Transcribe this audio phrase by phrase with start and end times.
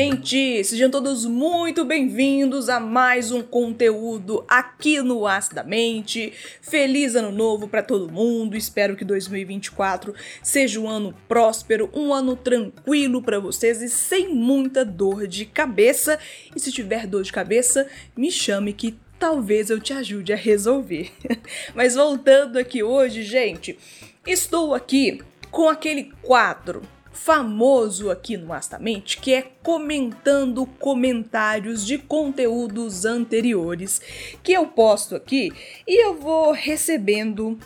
[0.00, 0.62] gente!
[0.62, 6.32] Sejam todos muito bem-vindos a mais um conteúdo aqui no Acidamente.
[6.62, 8.56] Feliz ano novo para todo mundo.
[8.56, 14.84] Espero que 2024 seja um ano próspero, um ano tranquilo para vocês e sem muita
[14.84, 16.16] dor de cabeça.
[16.54, 21.10] E se tiver dor de cabeça, me chame que talvez eu te ajude a resolver.
[21.74, 23.76] Mas voltando aqui hoje, gente,
[24.24, 33.04] estou aqui com aquele quadro famoso aqui no Astamente, que é comentando comentários de conteúdos
[33.04, 34.00] anteriores
[34.42, 35.52] que eu posto aqui
[35.86, 37.58] e eu vou recebendo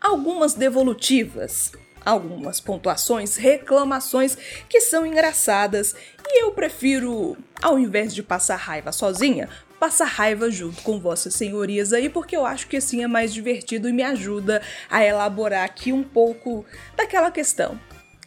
[0.00, 1.72] algumas devolutivas,
[2.04, 4.36] algumas pontuações, reclamações
[4.68, 5.94] que são engraçadas
[6.26, 9.48] e eu prefiro, ao invés de passar raiva sozinha,
[9.78, 13.88] passar raiva junto com vossas senhorias aí, porque eu acho que assim é mais divertido
[13.88, 16.64] e me ajuda a elaborar aqui um pouco
[16.96, 17.78] daquela questão.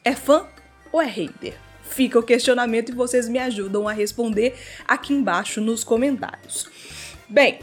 [0.06, 0.46] É fã
[0.92, 1.56] ou é hater?
[1.82, 4.56] Fica o questionamento e vocês me ajudam a responder
[4.88, 6.70] aqui embaixo nos comentários.
[7.28, 7.60] Bem,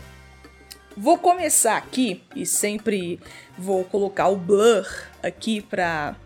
[0.97, 3.21] vou começar aqui e sempre
[3.57, 4.85] vou colocar o blur
[5.23, 6.17] aqui para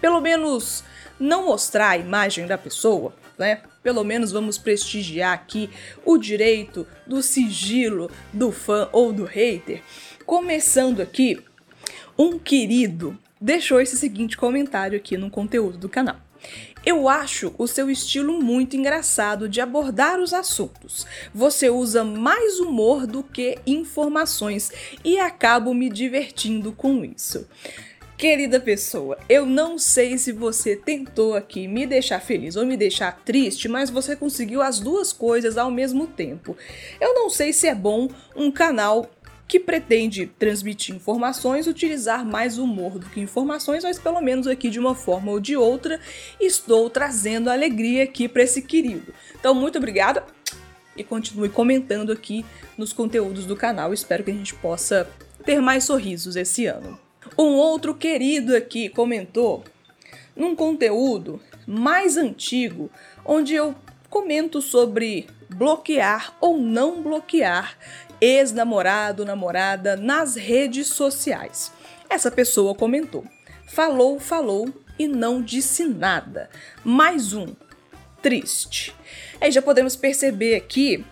[0.00, 0.82] pelo menos
[1.20, 3.62] não mostrar a imagem da pessoa, né?
[3.80, 5.70] Pelo menos vamos prestigiar aqui
[6.04, 9.82] o direito do sigilo do fã ou do hater.
[10.26, 11.40] Começando aqui,
[12.18, 16.16] um querido deixou esse seguinte comentário aqui no conteúdo do canal.
[16.84, 21.06] Eu acho o seu estilo muito engraçado de abordar os assuntos.
[21.34, 24.72] Você usa mais humor do que informações
[25.04, 27.46] e acabo me divertindo com isso.
[28.16, 33.22] Querida pessoa, eu não sei se você tentou aqui me deixar feliz ou me deixar
[33.24, 36.56] triste, mas você conseguiu as duas coisas ao mesmo tempo.
[36.98, 39.10] Eu não sei se é bom um canal
[39.46, 44.78] que pretende transmitir informações, utilizar mais humor do que informações, mas pelo menos aqui de
[44.78, 46.00] uma forma ou de outra
[46.40, 49.12] estou trazendo alegria aqui para esse querido.
[49.38, 50.24] Então, muito obrigada
[50.96, 52.44] e continue comentando aqui
[52.78, 53.92] nos conteúdos do canal.
[53.92, 55.08] Espero que a gente possa
[55.44, 56.98] ter mais sorrisos esse ano.
[57.38, 59.64] Um outro querido aqui comentou
[60.36, 62.90] num conteúdo mais antigo,
[63.24, 63.74] onde eu
[64.08, 67.76] comento sobre bloquear ou não bloquear
[68.24, 71.70] ex-namorado, namorada nas redes sociais.
[72.08, 73.24] Essa pessoa comentou:
[73.66, 76.48] falou, falou e não disse nada.
[76.82, 77.54] Mais um.
[78.22, 78.94] Triste.
[79.38, 81.04] Aí já podemos perceber aqui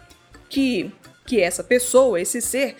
[0.48, 0.90] que,
[1.26, 2.74] que essa pessoa, esse ser,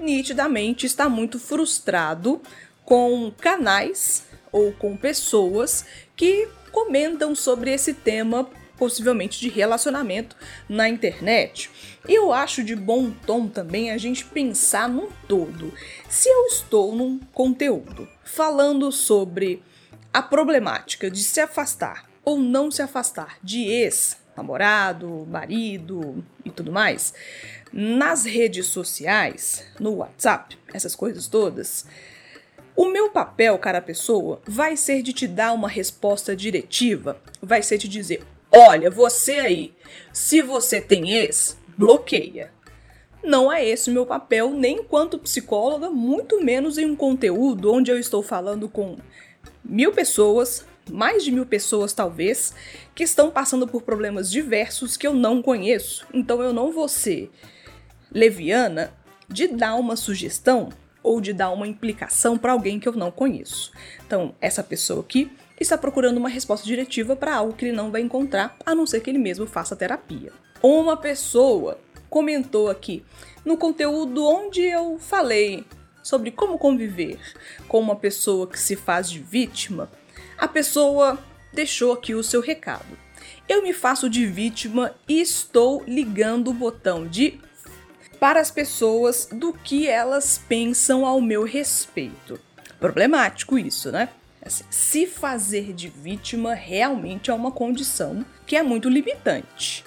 [0.00, 2.40] nitidamente está muito frustrado
[2.82, 5.84] com canais ou com pessoas
[6.16, 10.36] que comentam sobre esse tema possivelmente de relacionamento
[10.68, 11.70] na internet.
[12.08, 15.72] E eu acho de bom tom também a gente pensar num todo.
[16.08, 19.62] Se eu estou num conteúdo falando sobre
[20.12, 26.72] a problemática de se afastar ou não se afastar de ex, namorado, marido e tudo
[26.72, 27.12] mais,
[27.72, 31.86] nas redes sociais, no WhatsApp, essas coisas todas,
[32.76, 37.78] o meu papel, cara pessoa, vai ser de te dar uma resposta diretiva, vai ser
[37.78, 38.24] te dizer:
[38.56, 39.74] Olha, você aí,
[40.12, 42.52] se você tem ex, bloqueia.
[43.20, 47.90] Não é esse o meu papel, nem enquanto psicóloga, muito menos em um conteúdo onde
[47.90, 48.96] eu estou falando com
[49.64, 52.54] mil pessoas, mais de mil pessoas talvez,
[52.94, 56.06] que estão passando por problemas diversos que eu não conheço.
[56.14, 57.32] Então eu não vou ser
[58.12, 58.92] leviana
[59.28, 60.68] de dar uma sugestão
[61.02, 63.72] ou de dar uma implicação para alguém que eu não conheço.
[64.06, 68.00] Então, essa pessoa aqui está procurando uma resposta diretiva para algo que ele não vai
[68.00, 70.32] encontrar, a não ser que ele mesmo faça terapia.
[70.62, 71.78] Uma pessoa
[72.08, 73.04] comentou aqui
[73.44, 75.64] no conteúdo onde eu falei
[76.02, 77.18] sobre como conviver
[77.66, 79.90] com uma pessoa que se faz de vítima,
[80.36, 81.18] a pessoa
[81.52, 82.98] deixou aqui o seu recado.
[83.48, 87.40] Eu me faço de vítima e estou ligando o botão de
[88.18, 92.40] para as pessoas do que elas pensam ao meu respeito.
[92.80, 94.08] Problemático isso, né?
[94.44, 99.84] Assim, se fazer de vítima realmente é uma condição que é muito limitante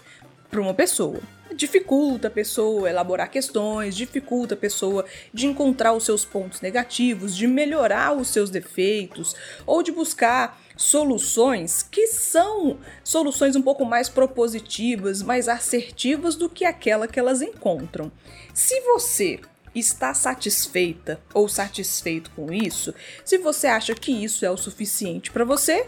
[0.50, 1.19] para uma pessoa.
[1.56, 7.48] Dificulta a pessoa elaborar questões, dificulta a pessoa de encontrar os seus pontos negativos, de
[7.48, 15.21] melhorar os seus defeitos ou de buscar soluções que são soluções um pouco mais propositivas,
[15.21, 18.12] mais assertivas do que aquela que elas encontram.
[18.54, 19.39] Se você
[19.80, 22.94] está satisfeita ou satisfeito com isso,
[23.24, 25.88] se você acha que isso é o suficiente para você,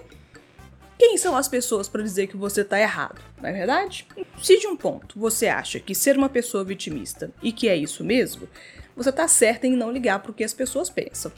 [0.97, 4.05] quem são as pessoas para dizer que você está errado, não é verdade?
[4.41, 8.03] Se de um ponto você acha que ser uma pessoa vitimista e que é isso
[8.03, 8.49] mesmo,
[8.95, 11.31] você está certa em não ligar para o que as pessoas pensam.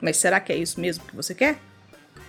[0.00, 1.58] Mas será que é isso mesmo que você quer?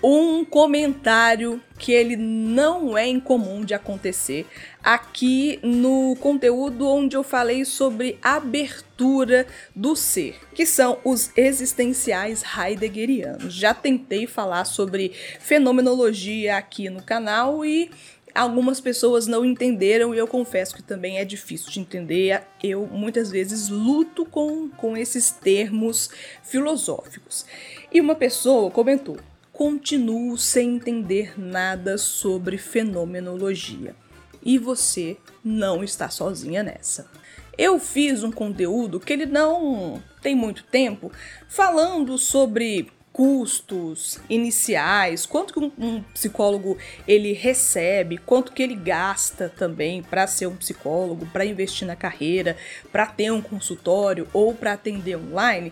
[0.04, 4.46] Um comentário que ele não é incomum de acontecer
[4.84, 9.46] aqui no conteúdo onde eu falei sobre abertura
[9.76, 13.54] do ser, que são os existenciais heideggerianos.
[13.54, 17.90] Já tentei falar sobre fenomenologia aqui no canal e
[18.36, 22.44] algumas pessoas não entenderam e eu confesso que também é difícil de entender.
[22.62, 26.10] Eu muitas vezes luto com, com esses termos
[26.44, 27.46] filosóficos.
[27.92, 29.18] E uma pessoa comentou:
[29.56, 33.96] continuo sem entender nada sobre fenomenologia.
[34.44, 37.10] E você não está sozinha nessa.
[37.58, 41.10] Eu fiz um conteúdo que ele não tem muito tempo
[41.48, 46.78] falando sobre custos iniciais, quanto que um, psicólogo
[47.08, 52.58] ele recebe, quanto que ele gasta também para ser um psicólogo, para investir na carreira,
[52.92, 55.72] para ter um consultório ou para atender online.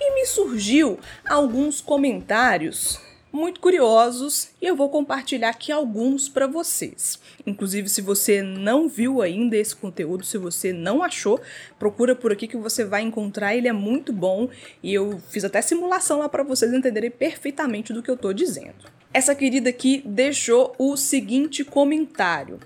[0.00, 3.06] E me surgiu alguns comentários
[3.38, 7.20] muito curiosos e eu vou compartilhar aqui alguns para vocês.
[7.46, 11.40] Inclusive, se você não viu ainda esse conteúdo, se você não achou,
[11.78, 13.54] procura por aqui que você vai encontrar.
[13.54, 14.48] Ele é muito bom
[14.82, 18.90] e eu fiz até simulação lá para vocês entenderem perfeitamente do que eu tô dizendo.
[19.14, 22.58] Essa querida aqui deixou o seguinte comentário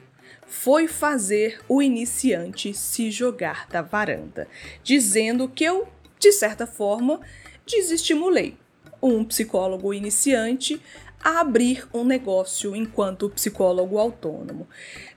[0.47, 4.47] foi fazer o iniciante se jogar da varanda,
[4.83, 5.89] dizendo que eu,
[6.19, 7.21] de certa forma,
[7.67, 8.57] desestimulei
[9.03, 10.81] um psicólogo iniciante
[11.23, 14.69] a abrir um negócio enquanto psicólogo autônomo.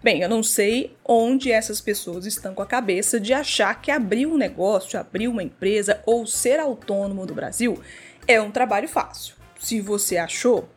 [0.03, 4.27] Bem, eu não sei onde essas pessoas estão com a cabeça de achar que abrir
[4.27, 7.79] um negócio, abrir uma empresa ou ser autônomo no Brasil
[8.27, 9.35] é um trabalho fácil.
[9.59, 10.69] Se você achou,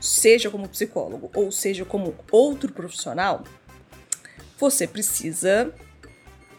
[0.00, 3.44] seja como psicólogo ou seja como outro profissional,
[4.58, 5.72] você precisa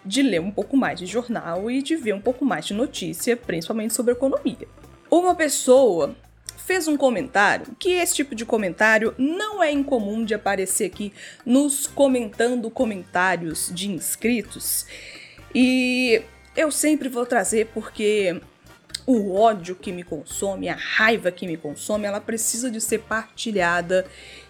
[0.05, 3.37] de ler um pouco mais de jornal e de ver um pouco mais de notícia,
[3.37, 4.67] principalmente sobre economia.
[5.13, 6.15] Uma pessoa
[6.65, 11.13] fez um comentário que esse tipo de comentário não é incomum de aparecer aqui
[11.45, 14.87] nos comentando comentários de inscritos.
[15.53, 16.23] E
[16.55, 18.41] eu sempre vou trazer porque
[19.05, 24.07] o ódio que me consome, a raiva que me consome, ela precisa de ser partilhada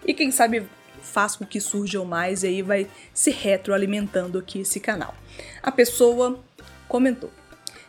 [0.07, 0.65] e quem sabe
[1.01, 5.13] faz com que surjam mais e aí vai se retroalimentando aqui esse canal.
[5.62, 6.39] A pessoa
[6.88, 7.33] comentou: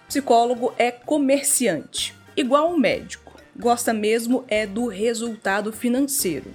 [0.08, 6.50] psicólogo é comerciante igual um médico, gosta mesmo é do resultado financeiro.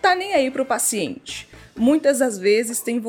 [0.00, 1.48] Tá nem aí pro paciente.
[1.76, 3.02] Muitas das vezes tem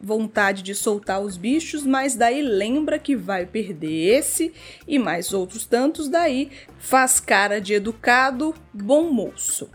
[0.00, 4.52] vontade de soltar os bichos, mas daí lembra que vai perder esse
[4.86, 9.70] e mais outros tantos, daí faz cara de educado, bom moço.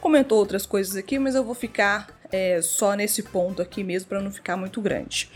[0.00, 4.20] Comentou outras coisas aqui, mas eu vou ficar é, só nesse ponto aqui mesmo para
[4.20, 5.30] não ficar muito grande.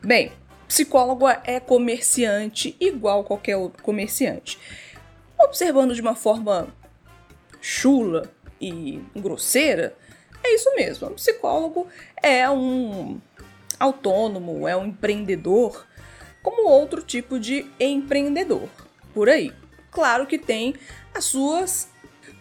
[0.00, 0.30] Bem,
[0.68, 4.58] psicólogo é comerciante igual qualquer outro comerciante
[5.44, 6.68] observando de uma forma
[7.60, 8.30] chula
[8.60, 9.96] e grosseira,
[10.42, 11.08] é isso mesmo.
[11.08, 11.86] Um psicólogo
[12.22, 13.20] é um
[13.78, 15.86] autônomo, é um empreendedor,
[16.42, 18.68] como outro tipo de empreendedor
[19.14, 19.52] por aí.
[19.90, 20.74] Claro que tem
[21.14, 21.88] as suas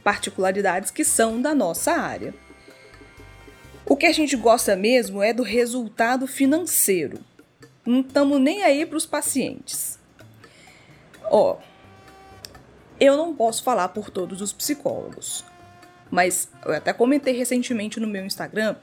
[0.04, 2.34] particularidades que são da nossa área.
[3.86, 7.20] O que a gente gosta mesmo é do resultado financeiro.
[7.86, 10.00] Não estamos nem aí para os pacientes.
[11.26, 11.58] Ó,
[13.02, 15.44] eu não posso falar por todos os psicólogos,
[16.12, 18.76] mas eu até comentei recentemente no meu Instagram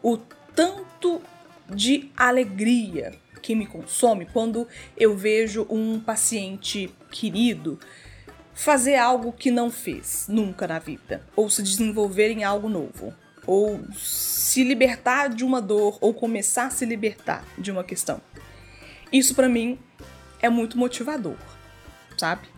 [0.00, 1.20] o tanto
[1.68, 3.12] de alegria
[3.42, 7.80] que me consome quando eu vejo um paciente querido
[8.54, 13.12] fazer algo que não fez nunca na vida, ou se desenvolver em algo novo,
[13.44, 18.20] ou se libertar de uma dor, ou começar a se libertar de uma questão.
[19.12, 19.78] Isso para mim
[20.40, 21.36] é muito motivador,
[22.16, 22.53] sabe?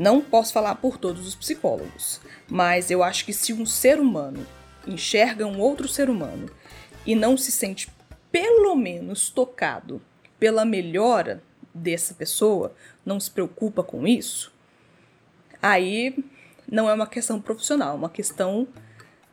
[0.00, 4.46] Não posso falar por todos os psicólogos, mas eu acho que se um ser humano
[4.86, 6.48] enxerga um outro ser humano
[7.04, 7.86] e não se sente
[8.32, 10.00] pelo menos tocado
[10.38, 11.42] pela melhora
[11.74, 14.50] dessa pessoa, não se preocupa com isso,
[15.60, 16.16] aí
[16.66, 18.66] não é uma questão profissional, é uma questão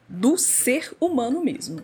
[0.05, 1.79] do ser humano mesmo.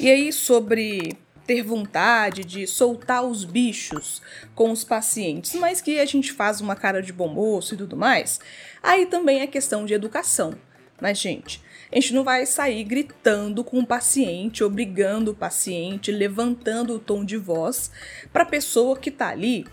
[0.00, 4.20] E aí, sobre ter vontade de soltar os bichos
[4.54, 7.96] com os pacientes, mas que a gente faz uma cara de bom moço e tudo
[7.96, 8.40] mais,
[8.82, 10.54] aí também é questão de educação.
[11.00, 11.62] Mas, gente,
[11.92, 17.24] a gente não vai sair gritando com o paciente, obrigando o paciente, levantando o tom
[17.24, 17.90] de voz
[18.32, 19.66] para a pessoa que está ali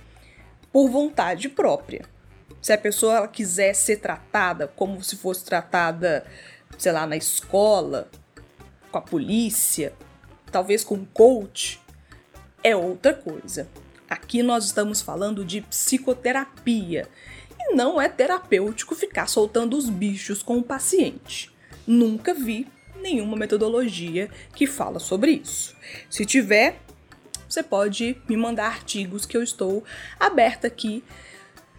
[0.71, 2.05] por vontade própria.
[2.61, 6.25] Se a pessoa quiser ser tratada como se fosse tratada,
[6.77, 8.09] sei lá, na escola,
[8.91, 9.93] com a polícia,
[10.53, 11.81] talvez com coach,
[12.63, 13.67] é outra coisa.
[14.07, 17.10] Aqui nós estamos falando de psicoterapia
[17.60, 21.51] e não é terapêutico ficar soltando os bichos com o paciente.
[21.88, 22.67] Nunca vi
[23.01, 25.75] nenhuma metodologia que fala sobre isso.
[26.10, 26.79] Se tiver,
[27.50, 29.83] você pode me mandar artigos que eu estou
[30.19, 31.03] aberta aqui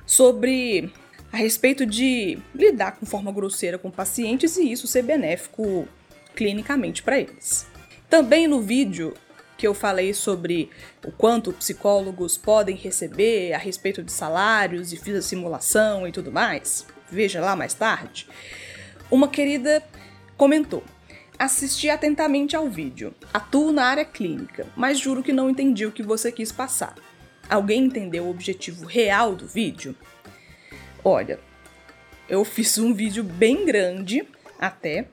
[0.05, 0.93] sobre
[1.33, 5.89] a respeito de lidar com forma grosseira com pacientes e isso ser benéfico
[6.35, 7.73] clinicamente para eles.
[8.15, 9.13] Também no vídeo
[9.59, 10.71] que eu falei sobre
[11.05, 16.31] o quanto psicólogos podem receber a respeito de salários e fiz a simulação e tudo
[16.31, 18.29] mais, veja lá mais tarde,
[19.11, 19.83] uma querida
[20.37, 20.85] comentou:
[21.37, 23.13] Assisti atentamente ao vídeo.
[23.33, 26.95] Atuo na área clínica, mas juro que não entendi o que você quis passar.
[27.51, 29.93] Alguém entendeu o objetivo real do vídeo?
[31.03, 31.41] Olha,
[32.29, 34.25] eu fiz um vídeo bem grande
[34.57, 35.09] até,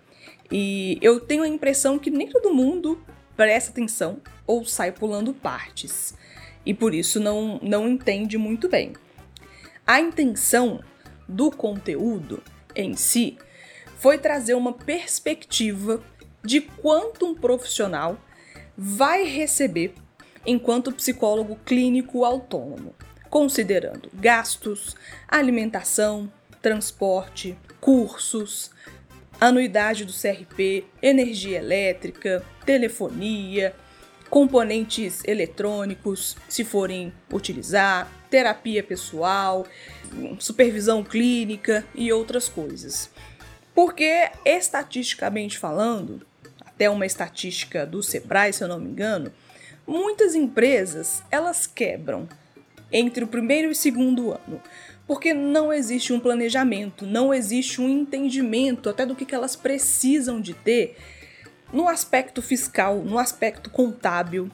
[0.51, 3.01] e eu tenho a impressão que nem todo mundo
[3.35, 6.13] presta atenção ou sai pulando partes,
[6.65, 8.93] e por isso não, não entende muito bem.
[9.87, 10.83] A intenção
[11.27, 12.43] do conteúdo
[12.75, 13.37] em si
[13.97, 16.03] foi trazer uma perspectiva
[16.43, 18.17] de quanto um profissional
[18.77, 19.93] vai receber
[20.45, 22.95] enquanto psicólogo clínico autônomo,
[23.29, 24.95] considerando gastos,
[25.27, 26.31] alimentação,
[26.61, 28.71] transporte, cursos,
[29.41, 33.75] anuidade do CRP, energia elétrica, telefonia,
[34.29, 39.65] componentes eletrônicos, se forem utilizar, terapia pessoal,
[40.37, 43.09] supervisão clínica e outras coisas.
[43.73, 46.21] Porque, estatisticamente falando,
[46.63, 49.33] até uma estatística do Sebrae, se eu não me engano,
[49.87, 52.29] muitas empresas elas quebram
[52.91, 54.61] entre o primeiro e o segundo ano,
[55.07, 60.39] porque não existe um planejamento, não existe um entendimento até do que, que elas precisam
[60.39, 60.97] de ter
[61.71, 64.51] no aspecto fiscal, no aspecto contábil,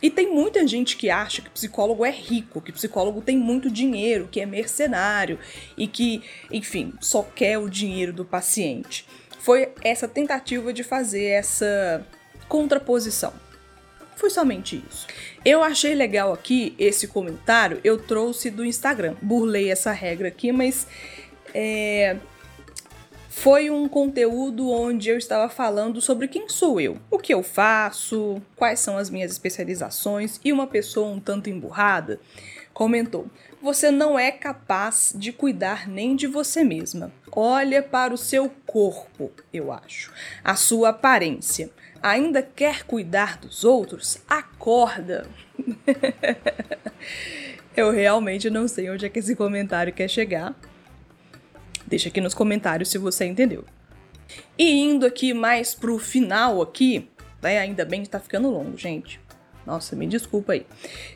[0.00, 4.28] e tem muita gente que acha que psicólogo é rico, que psicólogo tem muito dinheiro,
[4.30, 5.38] que é mercenário
[5.76, 9.04] e que, enfim, só quer o dinheiro do paciente.
[9.40, 12.06] Foi essa tentativa de fazer essa
[12.48, 13.32] contraposição.
[14.18, 15.06] Foi somente isso.
[15.44, 19.14] Eu achei legal aqui esse comentário, eu trouxe do Instagram.
[19.22, 20.88] Burlei essa regra aqui, mas
[21.54, 22.16] é,
[23.28, 28.42] foi um conteúdo onde eu estava falando sobre quem sou eu, o que eu faço,
[28.56, 32.18] quais são as minhas especializações, e uma pessoa um tanto emburrada
[32.74, 33.26] comentou:
[33.62, 37.12] Você não é capaz de cuidar nem de você mesma.
[37.30, 41.70] Olha para o seu corpo, eu acho, a sua aparência.
[42.02, 44.18] Ainda quer cuidar dos outros?
[44.28, 45.26] Acorda!
[47.76, 50.54] eu realmente não sei onde é que esse comentário quer chegar,
[51.88, 53.64] Deixa aqui nos comentários se você entendeu.
[54.58, 57.08] E indo aqui mais pro final aqui,
[57.40, 59.18] né, ainda bem que tá ficando longo, gente.
[59.64, 60.66] Nossa, me desculpa aí.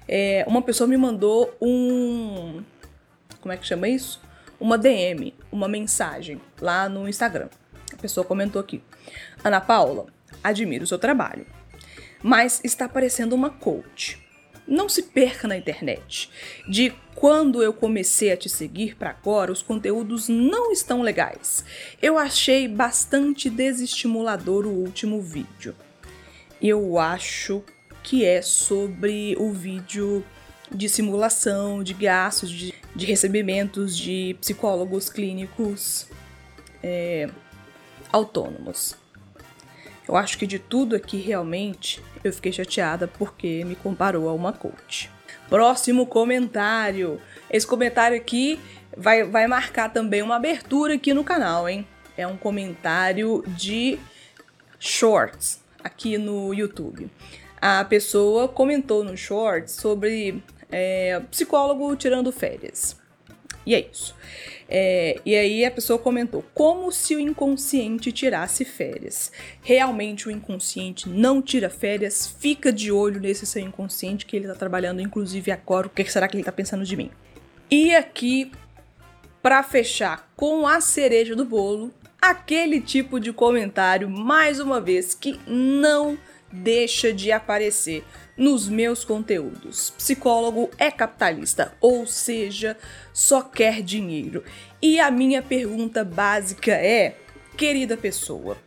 [0.09, 2.63] É, uma pessoa me mandou um...
[3.43, 4.19] Como é que chama isso?
[4.59, 7.49] Uma DM, uma mensagem lá no Instagram.
[7.93, 8.83] A pessoa comentou aqui.
[9.45, 10.07] Ana Paula,
[10.43, 11.47] admiro o seu trabalho,
[12.23, 14.23] mas está parecendo uma coach
[14.67, 16.31] não se perca na internet.
[16.69, 21.65] De quando eu comecei a te seguir para agora, os conteúdos não estão legais.
[22.01, 25.75] Eu achei bastante desestimulador o último vídeo.
[26.61, 27.63] Eu acho
[28.03, 30.25] que é sobre o vídeo
[30.71, 36.07] de simulação, de gastos, de, de recebimentos de psicólogos clínicos
[36.83, 37.29] é,
[38.11, 39.02] autônomos.
[40.09, 44.53] Eu acho que de tudo aqui realmente eu fiquei chateada porque me comparou a uma
[44.53, 45.11] coach.
[45.49, 47.21] Próximo comentário.
[47.51, 48.59] Esse comentário aqui
[48.97, 51.87] vai, vai marcar também uma abertura aqui no canal, hein?
[52.17, 53.99] É um comentário de
[54.79, 57.11] shorts aqui no YouTube.
[57.61, 62.97] A pessoa comentou no shorts sobre é, psicólogo tirando férias.
[63.65, 64.15] E é isso.
[64.75, 69.31] É, e aí a pessoa comentou: como se o inconsciente tirasse férias.
[69.61, 74.57] Realmente o inconsciente não tira férias, fica de olho nesse seu inconsciente que ele está
[74.57, 75.89] trabalhando, inclusive agora.
[75.89, 77.11] O que será que ele está pensando de mim?
[77.71, 78.51] E aqui,
[79.43, 85.39] para fechar com a cereja do bolo, aquele tipo de comentário, mais uma vez, que
[85.47, 86.17] não
[86.53, 88.05] deixa de aparecer
[88.37, 89.91] nos meus conteúdos.
[89.91, 92.77] Psicólogo é capitalista, ou seja,
[93.13, 94.45] só quer dinheiro.
[94.81, 97.17] E a minha pergunta básica é:
[97.57, 98.59] querida pessoa,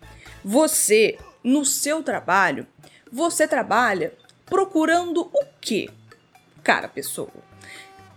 [0.43, 2.65] você, no seu trabalho,
[3.11, 4.13] você trabalha
[4.45, 5.89] procurando o quê?
[6.63, 7.31] Cara, pessoa.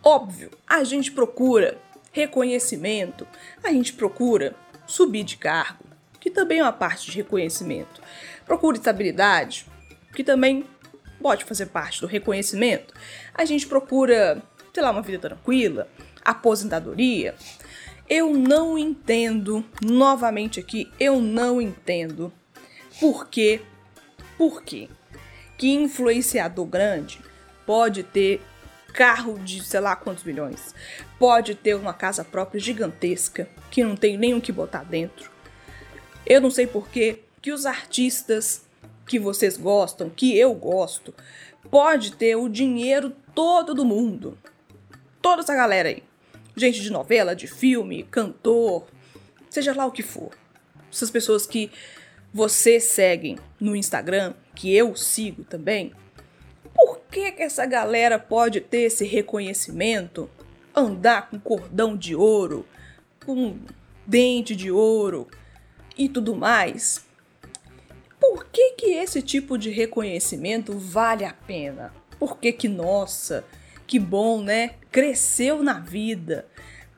[0.02, 1.78] Óbvio, a gente procura
[2.12, 3.26] reconhecimento,
[3.62, 4.54] a gente procura
[4.86, 5.84] subir de cargo,
[6.20, 8.00] que também é uma parte de reconhecimento.
[8.44, 9.66] Procura estabilidade,
[10.14, 10.64] que também
[11.20, 12.94] pode fazer parte do reconhecimento.
[13.34, 15.88] A gente procura, sei lá, uma vida tranquila,
[16.24, 17.34] aposentadoria.
[18.08, 22.32] Eu não entendo, novamente aqui, eu não entendo
[22.98, 23.60] por quê,
[24.36, 24.88] por quê
[25.58, 27.20] que influenciador grande
[27.66, 28.40] pode ter
[28.94, 30.74] carro de sei lá quantos milhões,
[31.18, 35.30] pode ter uma casa própria gigantesca que não tem nem o que botar dentro.
[36.28, 38.66] Eu não sei por que que os artistas
[39.06, 41.14] que vocês gostam, que eu gosto,
[41.70, 44.36] pode ter o dinheiro todo do mundo.
[45.22, 46.02] Toda essa galera aí.
[46.54, 48.86] Gente de novela, de filme, cantor,
[49.48, 50.30] seja lá o que for.
[50.92, 51.70] Essas pessoas que
[52.30, 55.94] vocês seguem no Instagram, que eu sigo também,
[56.74, 60.28] por que, que essa galera pode ter esse reconhecimento?
[60.74, 62.66] Andar com cordão de ouro,
[63.24, 63.58] com
[64.06, 65.26] dente de ouro
[65.98, 67.04] e tudo mais?
[68.20, 71.92] Por que, que esse tipo de reconhecimento vale a pena?
[72.18, 73.44] Por que que, nossa,
[73.86, 74.74] que bom, né?
[74.90, 76.46] Cresceu na vida.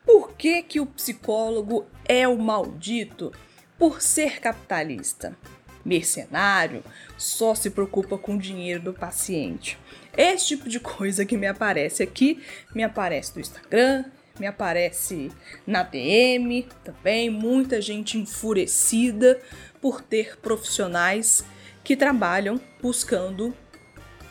[0.05, 3.33] Por que que o psicólogo é o maldito?
[3.79, 5.37] Por ser capitalista.
[5.85, 6.83] Mercenário,
[7.17, 9.79] só se preocupa com o dinheiro do paciente.
[10.17, 12.43] Esse tipo de coisa que me aparece aqui,
[12.75, 14.05] me aparece no Instagram,
[14.41, 15.31] me aparece
[15.67, 19.39] na DM também, muita gente enfurecida
[19.83, 21.45] por ter profissionais
[21.85, 23.55] que trabalham buscando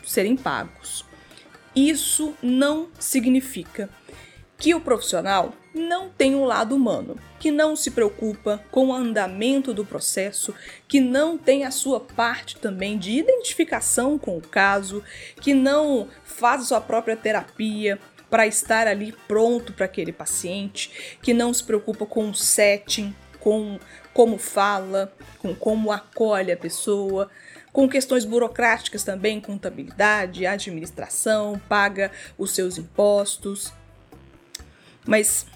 [0.04, 1.04] serem pagos.
[1.76, 3.88] Isso não significa
[4.58, 9.72] que o profissional não tem um lado humano, que não se preocupa com o andamento
[9.72, 10.52] do processo,
[10.88, 15.02] que não tem a sua parte também de identificação com o caso,
[15.40, 17.98] que não faz a sua própria terapia
[18.30, 23.78] para estar ali pronto para aquele paciente, que não se preocupa com o setting, com
[24.14, 27.28] como fala, com como acolhe a pessoa,
[27.72, 33.72] com questões burocráticas também, contabilidade, administração, paga os seus impostos.
[35.06, 35.46] Mas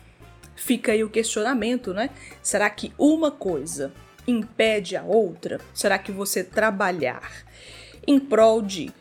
[0.57, 2.11] fica aí o questionamento, né?
[2.43, 3.93] Será que uma coisa
[4.27, 5.61] impede a outra?
[5.75, 7.31] Será que você trabalhar
[8.07, 8.93] em prol de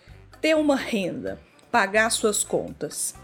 [0.42, 1.40] ter uma renda,
[1.72, 3.16] pagar suas contas,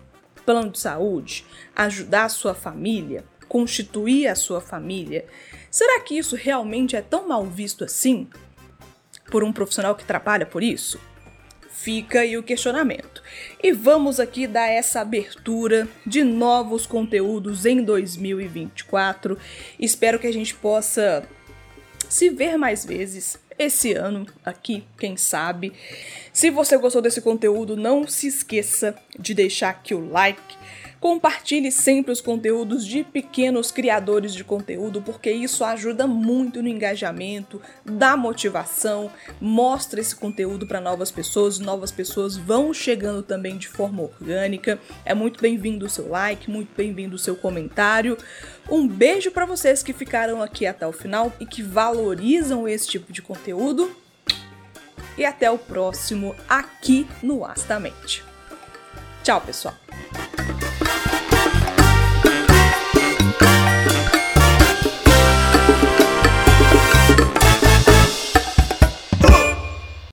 [0.49, 5.25] plano de saúde, ajudar a sua família, constituir a sua família,
[5.69, 8.27] será que isso realmente é tão mal visto assim?
[9.29, 10.99] por um profissional que trabalha por isso?
[11.71, 13.21] Fica aí o questionamento.
[13.63, 19.37] E vamos aqui dar essa abertura de novos conteúdos em 2024.
[19.79, 21.23] Espero que a gente possa
[22.09, 25.73] se ver mais vezes esse ano aqui, quem sabe.
[26.31, 30.57] Se você gostou desse conteúdo, não se esqueça de deixar aqui o like
[30.99, 37.61] Compartilhe sempre os conteúdos de pequenos criadores de conteúdo, porque isso ajuda muito no engajamento,
[37.85, 39.09] dá motivação,
[39.39, 44.77] mostra esse conteúdo para novas pessoas, novas pessoas vão chegando também de forma orgânica.
[45.05, 48.17] É muito bem-vindo o seu like, muito bem-vindo o seu comentário.
[48.69, 53.13] Um beijo para vocês que ficaram aqui até o final e que valorizam esse tipo
[53.13, 53.95] de conteúdo.
[55.17, 58.23] E até o próximo aqui no Astamente.
[59.23, 59.75] Tchau, pessoal!